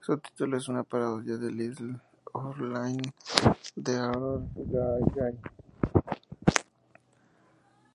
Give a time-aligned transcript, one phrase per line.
[0.00, 2.00] Su título es una parodia de "Little
[2.32, 3.12] Orphan Annie"
[3.76, 4.48] de Harold
[5.14, 5.36] Gray.